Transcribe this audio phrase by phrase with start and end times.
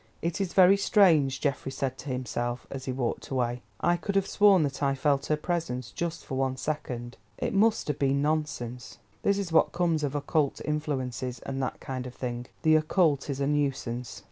[0.23, 3.61] "It is very strange," Geoffrey said to himself, as he walked away.
[3.81, 7.17] "I could have sworn that I felt her presence just for one second.
[7.37, 8.97] It must have been nonsense.
[9.21, 12.47] This is what comes of occult influences, and that kind of thing.
[12.63, 14.19] The occult is a nuisance."